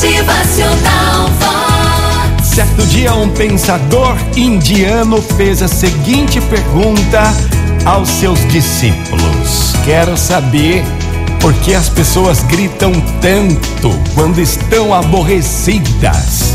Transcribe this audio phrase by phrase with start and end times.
[0.00, 2.46] Motivacional Vox.
[2.54, 7.20] Certo dia, um pensador indiano fez a seguinte pergunta
[7.84, 10.82] aos seus discípulos: Quero saber
[11.38, 16.54] por que as pessoas gritam tanto quando estão aborrecidas.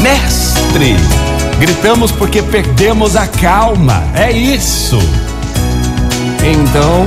[0.00, 0.96] Mestre,
[1.60, 4.98] gritamos porque perdemos a calma, é isso.
[6.42, 7.06] Então,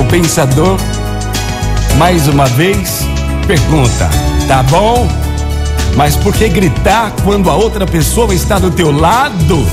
[0.00, 0.78] o pensador,
[1.96, 3.04] mais uma vez,
[3.48, 4.10] pergunta:
[4.46, 5.08] tá bom?
[5.96, 9.66] Mas por que gritar quando a outra pessoa está do teu lado?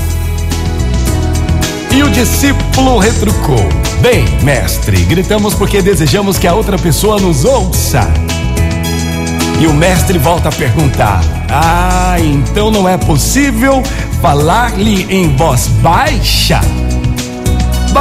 [1.94, 3.68] E o discípulo retrucou:
[4.00, 8.08] Bem, mestre, gritamos porque desejamos que a outra pessoa nos ouça.
[9.60, 11.20] E o mestre volta a perguntar:
[11.50, 13.82] Ah, então não é possível
[14.22, 16.60] falar-lhe em voz baixa?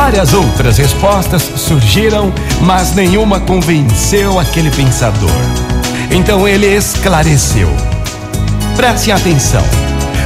[0.05, 5.31] Várias outras respostas surgiram, mas nenhuma convenceu aquele pensador.
[6.11, 7.67] Então ele esclareceu.
[8.75, 9.63] Preste atenção.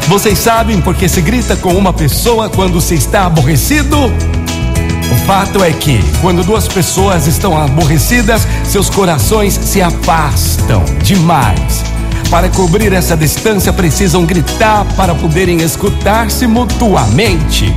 [0.09, 3.97] Vocês sabem por que se grita com uma pessoa quando se está aborrecido?
[3.97, 11.85] O fato é que, quando duas pessoas estão aborrecidas, seus corações se afastam demais.
[12.29, 17.73] Para cobrir essa distância, precisam gritar para poderem escutar-se mutuamente.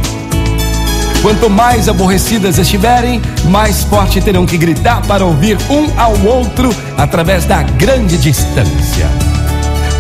[1.23, 7.45] Quanto mais aborrecidas estiverem, mais forte terão que gritar para ouvir um ao outro através
[7.45, 9.09] da grande distância.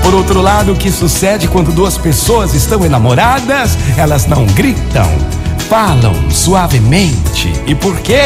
[0.02, 3.78] Por outro lado, o que sucede quando duas pessoas estão enamoradas?
[3.96, 5.08] Elas não gritam,
[5.68, 7.52] falam suavemente.
[7.68, 8.22] E por quê?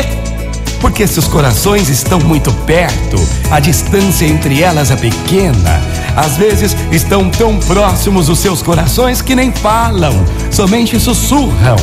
[0.81, 3.17] Porque seus corações estão muito perto,
[3.51, 5.83] a distância entre elas é pequena.
[6.17, 10.15] Às vezes estão tão próximos os seus corações que nem falam,
[10.51, 11.77] somente sussurram.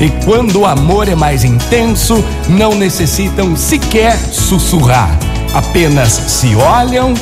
[0.00, 5.18] E quando o amor é mais intenso, não necessitam sequer sussurrar,
[5.54, 7.14] apenas se olham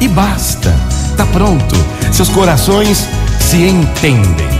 [0.00, 0.74] e basta.
[1.16, 1.76] Tá pronto,
[2.10, 3.06] seus corações
[3.38, 4.52] se entendem.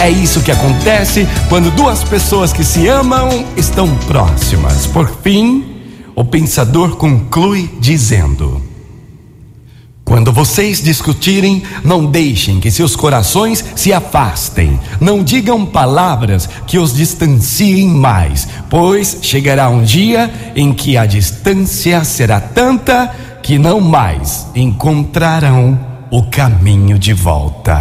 [0.00, 4.84] É isso que acontece quando duas pessoas que se amam estão próximas.
[4.88, 5.64] Por fim,
[6.16, 8.60] o pensador conclui dizendo:
[10.12, 14.78] quando vocês discutirem, não deixem que seus corações se afastem.
[15.00, 22.04] Não digam palavras que os distanciem mais, pois chegará um dia em que a distância
[22.04, 23.10] será tanta
[23.42, 25.80] que não mais encontrarão
[26.10, 27.80] o caminho de volta.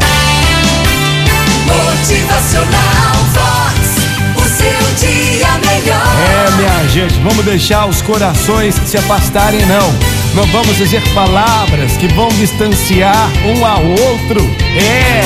[1.67, 3.91] Motivacional Vox.
[4.37, 6.15] O seu dia melhor.
[6.47, 10.10] É, minha gente, vamos deixar os corações se afastarem, não.
[10.33, 14.39] Não vamos dizer palavras que vão distanciar um ao outro.
[14.77, 15.21] É.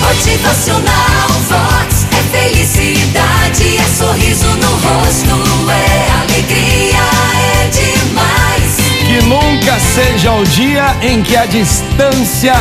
[0.00, 2.06] Motivacional Vox.
[2.10, 6.98] É felicidade, é sorriso no rosto, é alegria,
[7.38, 8.76] é demais.
[9.06, 12.54] Que nunca seja o dia em que a distância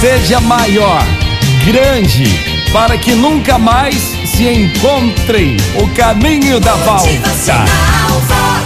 [0.00, 1.04] seja maior,
[1.64, 2.24] grande,
[2.72, 7.06] para que nunca mais se encontrem o caminho da volta.
[7.06, 7.66] Motivacional
[8.26, 8.65] Vox.